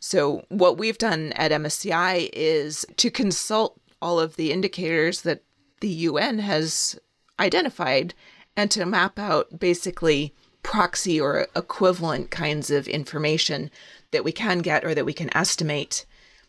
So, 0.01 0.45
what 0.49 0.77
we've 0.77 0.99
done 0.99 1.33
at 1.33 1.51
MSCI 1.51 2.29
is 2.33 2.85
to 2.97 3.11
consult 3.11 3.81
all 4.03 4.21
of 4.21 4.37
the 4.37 4.53
indicators 4.53 5.23
that 5.23 5.43
the 5.81 5.89
UN 5.89 6.41
has 6.41 6.99
identified 7.41 8.13
and 8.57 8.71
to 8.71 8.85
map 8.85 9.19
out 9.19 9.59
basically 9.59 10.35
proxy 10.63 11.21
or 11.21 11.47
equivalent 11.57 12.31
kinds 12.31 12.71
of 12.71 12.89
information 12.89 13.71
that 14.11 14.25
we 14.25 14.33
can 14.33 14.59
get 14.59 14.85
or 14.85 14.95
that 14.95 15.07
we 15.07 15.13
can 15.13 15.35
estimate 15.37 16.07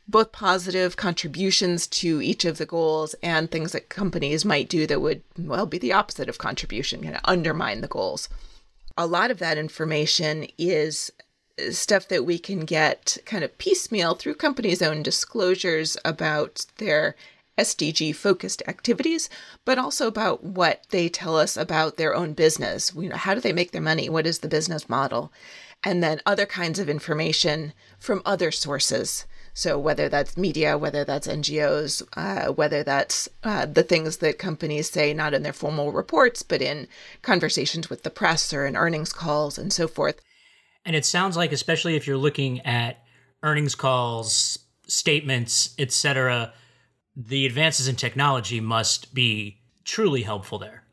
both 0.07 0.31
positive 0.31 0.97
contributions 0.97 1.87
to 1.87 2.21
each 2.21 2.45
of 2.45 2.57
the 2.57 2.65
goals 2.65 3.15
and 3.23 3.49
things 3.49 3.71
that 3.71 3.89
companies 3.89 4.45
might 4.45 4.69
do 4.69 4.85
that 4.87 5.01
would, 5.01 5.23
well, 5.37 5.65
be 5.65 5.77
the 5.77 5.93
opposite 5.93 6.29
of 6.29 6.37
contribution, 6.37 7.01
kind 7.01 7.15
of 7.15 7.21
undermine 7.23 7.81
the 7.81 7.87
goals. 7.87 8.29
A 8.97 9.07
lot 9.07 9.31
of 9.31 9.39
that 9.39 9.57
information 9.57 10.47
is 10.57 11.11
stuff 11.71 12.07
that 12.09 12.25
we 12.25 12.37
can 12.37 12.65
get 12.65 13.17
kind 13.25 13.43
of 13.43 13.57
piecemeal 13.57 14.13
through 14.15 14.35
companies' 14.35 14.81
own 14.81 15.01
disclosures 15.01 15.97
about 16.05 16.65
their 16.77 17.15
SDG 17.57 18.13
focused 18.13 18.61
activities, 18.67 19.29
but 19.63 19.77
also 19.77 20.07
about 20.07 20.43
what 20.43 20.85
they 20.89 21.07
tell 21.07 21.37
us 21.37 21.55
about 21.55 21.97
their 21.97 22.13
own 22.13 22.33
business. 22.33 22.93
You 22.95 23.09
know, 23.09 23.15
how 23.15 23.33
do 23.33 23.39
they 23.39 23.53
make 23.53 23.71
their 23.71 23.81
money? 23.81 24.09
What 24.09 24.27
is 24.27 24.39
the 24.39 24.49
business 24.49 24.89
model? 24.89 25.31
And 25.83 26.03
then 26.03 26.21
other 26.25 26.45
kinds 26.45 26.79
of 26.79 26.89
information 26.89 27.73
from 27.97 28.21
other 28.25 28.51
sources 28.51 29.25
so 29.57 29.79
whether 29.79 30.09
that's 30.09 30.35
media, 30.35 30.77
whether 30.77 31.05
that's 31.05 31.27
NGOs, 31.27 32.03
uh, 32.17 32.51
whether 32.51 32.83
that's 32.83 33.29
uh, 33.41 33.65
the 33.65 33.83
things 33.83 34.17
that 34.17 34.37
companies 34.37 34.89
say 34.89 35.13
not 35.13 35.33
in 35.33 35.43
their 35.43 35.53
formal 35.53 35.93
reports, 35.93 36.43
but 36.43 36.61
in 36.61 36.89
conversations 37.21 37.89
with 37.89 38.03
the 38.03 38.09
press 38.09 38.53
or 38.53 38.65
in 38.65 38.75
earnings 38.75 39.13
calls 39.13 39.57
and 39.57 39.71
so 39.71 39.87
forth. 39.87 40.19
And 40.83 40.93
it 40.93 41.05
sounds 41.05 41.37
like, 41.37 41.53
especially 41.53 41.95
if 41.95 42.05
you're 42.05 42.17
looking 42.17 42.59
at 42.65 43.05
earnings 43.43 43.75
calls, 43.75 44.59
statements, 44.87 45.73
etc., 45.79 46.51
the 47.15 47.45
advances 47.45 47.87
in 47.87 47.95
technology 47.95 48.59
must 48.59 49.13
be 49.13 49.61
truly 49.85 50.23
helpful 50.23 50.59
there. 50.59 50.83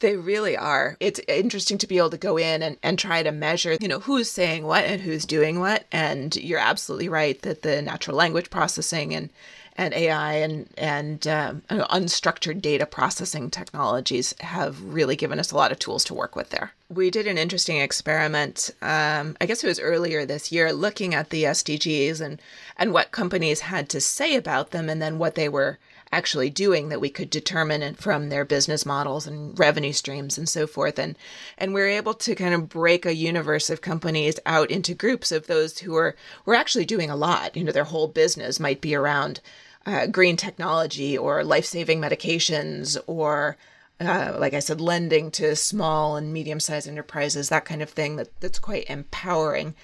They 0.00 0.16
really 0.16 0.56
are. 0.56 0.96
It's 1.00 1.20
interesting 1.26 1.78
to 1.78 1.86
be 1.86 1.98
able 1.98 2.10
to 2.10 2.18
go 2.18 2.36
in 2.36 2.62
and, 2.62 2.76
and 2.82 2.98
try 2.98 3.22
to 3.22 3.32
measure, 3.32 3.76
you 3.80 3.88
know, 3.88 4.00
who's 4.00 4.30
saying 4.30 4.64
what 4.64 4.84
and 4.84 5.00
who's 5.02 5.24
doing 5.24 5.58
what. 5.58 5.86
And 5.90 6.34
you're 6.36 6.60
absolutely 6.60 7.08
right 7.08 7.40
that 7.42 7.62
the 7.62 7.82
natural 7.82 8.16
language 8.16 8.50
processing 8.50 9.14
and 9.14 9.30
and 9.78 9.94
AI 9.94 10.34
and 10.34 10.68
and 10.76 11.26
um, 11.28 11.62
unstructured 11.70 12.60
data 12.60 12.84
processing 12.84 13.48
technologies 13.48 14.34
have 14.40 14.82
really 14.82 15.14
given 15.14 15.38
us 15.38 15.52
a 15.52 15.56
lot 15.56 15.70
of 15.70 15.78
tools 15.78 16.02
to 16.04 16.14
work 16.14 16.34
with 16.34 16.50
there. 16.50 16.72
We 16.90 17.10
did 17.10 17.28
an 17.28 17.38
interesting 17.38 17.78
experiment. 17.78 18.70
Um, 18.82 19.36
I 19.40 19.46
guess 19.46 19.62
it 19.62 19.68
was 19.68 19.78
earlier 19.78 20.26
this 20.26 20.50
year, 20.50 20.72
looking 20.72 21.14
at 21.14 21.30
the 21.30 21.44
SDGs 21.44 22.20
and 22.20 22.42
and 22.76 22.92
what 22.92 23.12
companies 23.12 23.60
had 23.60 23.88
to 23.90 24.00
say 24.00 24.34
about 24.34 24.72
them, 24.72 24.90
and 24.90 25.00
then 25.00 25.18
what 25.18 25.36
they 25.36 25.48
were 25.48 25.78
actually 26.12 26.50
doing 26.50 26.88
that 26.88 27.00
we 27.00 27.10
could 27.10 27.30
determine 27.30 27.94
from 27.94 28.28
their 28.28 28.44
business 28.44 28.86
models 28.86 29.26
and 29.26 29.58
revenue 29.58 29.92
streams 29.92 30.38
and 30.38 30.48
so 30.48 30.66
forth 30.66 30.98
and 30.98 31.16
and 31.56 31.74
we're 31.74 31.88
able 31.88 32.14
to 32.14 32.34
kind 32.34 32.54
of 32.54 32.68
break 32.68 33.04
a 33.04 33.14
universe 33.14 33.70
of 33.70 33.80
companies 33.80 34.38
out 34.46 34.70
into 34.70 34.94
groups 34.94 35.32
of 35.32 35.46
those 35.46 35.78
who 35.78 35.94
are 35.94 36.14
were 36.44 36.54
actually 36.54 36.84
doing 36.84 37.10
a 37.10 37.16
lot 37.16 37.56
you 37.56 37.64
know 37.64 37.72
their 37.72 37.84
whole 37.84 38.08
business 38.08 38.60
might 38.60 38.80
be 38.80 38.94
around 38.94 39.40
uh, 39.86 40.06
green 40.06 40.36
technology 40.36 41.16
or 41.16 41.44
life-saving 41.44 42.00
medications 42.00 42.98
or 43.06 43.56
uh, 44.00 44.36
like 44.38 44.54
I 44.54 44.60
said, 44.60 44.80
lending 44.80 45.30
to 45.32 45.56
small 45.56 46.16
and 46.16 46.32
medium-sized 46.32 46.86
enterprises, 46.86 47.48
that 47.48 47.64
kind 47.64 47.82
of 47.82 47.90
thing. 47.90 48.14
That 48.14 48.28
that's 48.40 48.60
quite 48.60 48.88
empowering 48.88 49.74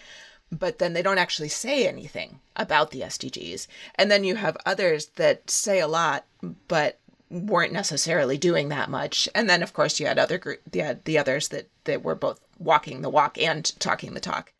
but 0.58 0.78
then 0.78 0.92
they 0.92 1.02
don't 1.02 1.18
actually 1.18 1.48
say 1.48 1.86
anything 1.86 2.40
about 2.56 2.90
the 2.90 3.00
SDGs. 3.00 3.66
And 3.96 4.10
then 4.10 4.24
you 4.24 4.36
have 4.36 4.56
others 4.64 5.06
that 5.16 5.50
say 5.50 5.80
a 5.80 5.88
lot, 5.88 6.24
but 6.68 6.98
weren't 7.30 7.72
necessarily 7.72 8.38
doing 8.38 8.68
that 8.68 8.90
much. 8.90 9.28
And 9.34 9.48
then, 9.48 9.62
of 9.62 9.72
course, 9.72 9.98
you 9.98 10.06
had 10.06 10.18
other 10.18 10.38
group, 10.38 10.60
the, 10.70 10.98
the 11.04 11.18
others 11.18 11.48
that, 11.48 11.68
that 11.84 12.02
were 12.02 12.14
both 12.14 12.40
walking 12.58 13.02
the 13.02 13.10
walk 13.10 13.38
and 13.38 13.64
talking 13.80 14.14
the 14.14 14.20
talk. 14.20 14.52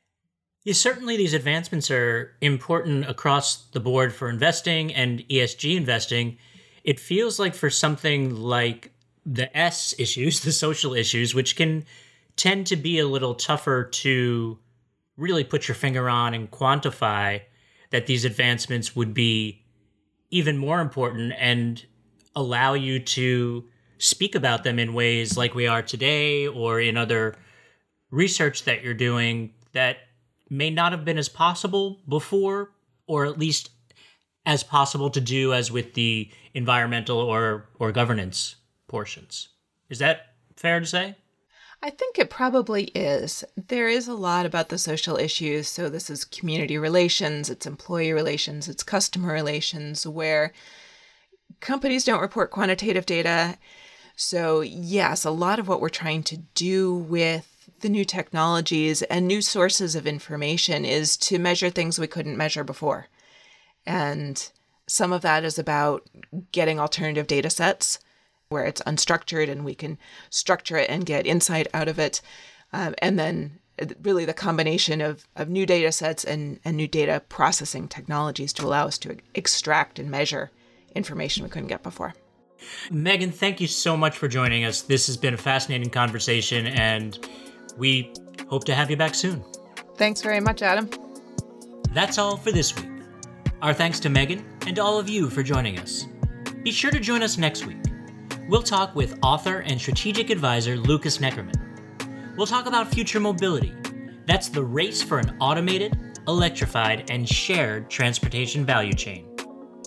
Yeah, 0.65 0.73
certainly 0.73 1.17
these 1.17 1.35
advancements 1.35 1.91
are 1.91 2.35
important 2.41 3.09
across 3.09 3.65
the 3.67 3.81
board 3.81 4.15
for 4.15 4.31
investing 4.31 4.95
and 4.95 5.21
ESG 5.29 5.77
investing. 5.77 6.39
It 6.85 6.99
feels 6.99 7.39
like 7.39 7.55
for 7.55 7.71
something 7.71 8.35
like 8.35 8.93
the 9.27 9.55
S 9.57 9.95
issues, 9.99 10.41
the 10.45 10.53
social 10.53 10.95
issues, 10.95 11.35
which 11.35 11.55
can 11.57 11.85
tend 12.37 12.67
to 12.67 12.77
be 12.77 12.99
a 12.99 13.07
little 13.07 13.35
tougher 13.35 13.85
to 13.85 14.59
really 15.17 15.45
put 15.45 15.69
your 15.69 15.75
finger 15.75 16.09
on 16.09 16.35
and 16.35 16.51
quantify 16.51 17.41
that 17.91 18.07
these 18.07 18.25
advancements 18.25 18.97
would 18.97 19.15
be 19.15 19.63
even 20.31 20.57
more 20.57 20.81
important 20.81 21.33
and 21.39 21.85
allow 22.35 22.75
you 22.75 22.99
to 22.99 23.65
speak 23.99 24.35
about 24.35 24.65
them 24.65 24.79
in 24.79 24.93
ways 24.93 25.37
like 25.37 25.55
we 25.55 25.67
are 25.67 25.83
today 25.83 26.47
or 26.47 26.81
in 26.81 26.97
other 26.97 27.37
research 28.11 28.65
that 28.65 28.83
you're 28.83 28.95
doing 28.95 29.53
that 29.73 29.99
may 30.51 30.71
not 30.71 30.93
have 30.93 31.05
been 31.05 31.19
as 31.19 31.29
possible 31.29 32.01
before 32.09 32.71
or 33.07 33.27
at 33.27 33.39
least 33.39 33.71
as 34.47 34.63
possible 34.63 35.11
to 35.11 35.21
do 35.21 35.53
as 35.55 35.71
with 35.71 35.95
the 35.95 36.31
environmental 36.53 37.19
or 37.19 37.69
or 37.79 37.93
governance 37.93 38.57
portions. 38.89 39.49
Is 39.89 39.99
that 40.01 40.35
fair 40.57 40.81
to 40.81 40.87
say? 40.87 41.17
I 41.85 41.91
think 41.91 42.19
it 42.19 42.31
probably 42.31 42.85
is. 42.95 43.45
There 43.59 43.89
is 43.89 44.09
a 44.09 44.15
lot 44.15 44.47
about 44.47 44.71
the 44.71 44.79
social 44.79 45.19
issues. 45.19 45.69
So, 45.69 45.91
this 45.91 46.09
is 46.09 46.25
community 46.25 46.79
relations, 46.79 47.51
it's 47.51 47.67
employee 47.67 48.15
relations, 48.15 48.69
it's 48.69 48.83
customer 48.83 49.35
relations, 49.35 50.07
where 50.07 50.55
companies 51.61 52.05
don't 52.05 52.23
report 52.23 52.51
quantitative 52.51 53.05
data. 53.05 53.59
So, 54.17 54.63
yes, 54.63 55.27
a 55.27 55.31
lot 55.31 55.59
of 55.59 55.69
what 55.69 55.83
we're 55.83 55.91
trying 55.91 56.23
to 56.23 56.39
do 56.55 56.95
with 56.95 57.69
the 57.81 57.91
new 57.91 58.07
technologies 58.07 59.03
and 59.03 59.29
new 59.29 59.43
sources 59.43 59.95
of 59.95 60.07
information 60.07 60.87
is 60.87 61.19
to 61.19 61.39
measure 61.39 61.69
things 61.69 61.99
we 61.99 62.07
couldn't 62.07 62.39
measure 62.39 62.65
before. 62.65 63.09
And 63.85 64.51
some 64.87 65.13
of 65.13 65.21
that 65.21 65.45
is 65.45 65.59
about 65.59 66.09
getting 66.51 66.81
alternative 66.81 67.27
data 67.27 67.51
sets 67.51 67.99
where 68.55 68.65
it's 68.65 68.81
unstructured 68.83 69.51
and 69.51 69.65
we 69.65 69.75
can 69.75 69.99
structure 70.31 70.79
it 70.79 70.89
and 70.89 71.05
get 71.05 71.27
insight 71.27 71.67
out 71.75 71.89
of 71.89 71.99
it. 71.99 72.23
Um, 72.73 72.95
and 72.99 73.19
then 73.19 73.59
really 74.03 74.25
the 74.25 74.33
combination 74.33 75.01
of, 75.01 75.27
of 75.37 75.49
new 75.49 75.67
data 75.67 75.93
sets 75.93 76.25
and, 76.25 76.61
and 76.65 76.77
new 76.77 76.89
data 76.89 77.23
processing 77.29 77.89
technologies 77.89 78.53
to 78.55 78.65
allow 78.65 78.87
us 78.87 78.99
to 78.99 79.17
extract 79.35 79.99
and 79.99 80.11
measure 80.11 80.51
information 80.95 81.43
we 81.43 81.51
couldn't 81.51 81.69
get 81.69 81.83
before. 81.83 82.15
Meggin, 82.91 83.35
thank 83.35 83.61
you 83.61 83.67
so 83.67 83.97
much 83.97 84.17
for 84.17 84.29
joining 84.29 84.65
us. 84.65 84.83
This 84.83 85.07
has 85.07 85.17
been 85.17 85.35
a 85.35 85.39
fascinating 85.39 85.91
conversation, 85.91 86.67
and 86.69 87.29
we 87.77 88.13
hope 88.49 88.65
to 88.65 88.75
have 88.75 88.91
you 88.91 88.97
back 88.97 89.15
soon. 89.15 89.45
Thanks 89.97 90.23
very 90.23 90.41
much, 90.41 90.63
Adam. 90.63 90.89
That's 91.91 92.17
all 92.17 92.37
for 92.37 92.53
this 92.53 92.75
week. 92.75 92.91
Our 93.61 93.75
thanks 93.75 94.01
to 94.01 94.09
Meggin 94.09 94.45
and 94.67 94.77
to 94.77 94.83
all 94.83 94.99
of 94.99 95.09
you 95.09 95.31
for 95.31 95.43
joining 95.43 95.79
us. 95.79 96.07
Be 96.63 96.71
sure 96.71 96.91
to 96.91 97.01
join 97.01 97.23
us 97.23 97.37
next 97.39 97.67
week. 97.67 97.79
We'll 98.47 98.63
talk 98.63 98.95
with 98.95 99.19
author 99.23 99.61
and 99.61 99.81
strategic 99.81 100.29
advisor 100.29 100.77
Lukas 100.77 101.17
Neckermann. 101.17 102.37
We'll 102.37 102.47
talk 102.47 102.67
about 102.67 102.93
future 102.93 103.19
mobility. 103.19 103.75
That's 104.27 104.51
the 104.51 104.63
race 104.63 105.03
for 105.03 105.19
an 105.19 105.35
automated, 105.41 105.97
electrified, 106.29 107.11
and 107.11 107.27
shared 107.27 107.89
transportation 107.89 108.67
value 108.67 108.93
chain. 108.93 109.35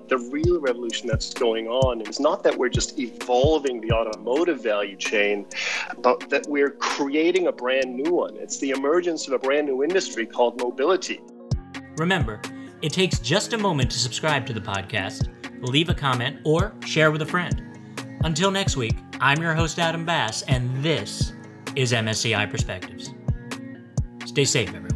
The 0.07 0.17
real 0.31 0.59
revolution 0.59 1.07
that's 1.07 1.35
going 1.35 1.67
on 1.67 2.01
is 2.01 2.19
not 2.19 2.43
that 2.45 2.57
we're 2.57 2.69
just 2.69 2.97
evolving 2.97 3.79
the 3.79 3.91
automotive 3.91 4.63
value 4.63 4.95
chain, 4.95 5.45
but 6.01 6.27
that 6.31 6.47
we're 6.47 6.71
creating 6.71 7.47
a 7.47 7.51
brand 7.51 7.95
new 7.95 8.11
one. 8.11 8.37
It's 8.37 8.57
the 8.57 8.71
emergence 8.71 9.27
of 9.27 9.33
a 9.33 9.39
brand 9.39 9.67
new 9.67 9.83
industry 9.83 10.25
called 10.25 10.59
mobility. 10.59 11.21
Remember, 11.97 12.41
it 12.81 12.91
takes 12.91 13.19
just 13.19 13.53
a 13.53 13.57
moment 13.57 13.91
to 13.91 13.99
subscribe 13.99 14.47
to 14.47 14.53
the 14.53 14.61
podcast, 14.61 15.29
leave 15.61 15.89
a 15.89 15.93
comment, 15.93 16.39
or 16.43 16.73
share 16.83 17.11
with 17.11 17.21
a 17.21 17.25
friend. 17.25 17.66
Until 18.23 18.51
next 18.51 18.77
week, 18.77 18.97
I'm 19.19 19.41
your 19.41 19.53
host, 19.53 19.79
Adam 19.79 20.05
Bass, 20.05 20.41
and 20.43 20.83
this 20.83 21.33
is 21.75 21.93
MSCI 21.93 22.49
Perspectives. 22.49 23.13
Stay 24.25 24.45
safe, 24.45 24.69
everyone. 24.69 24.86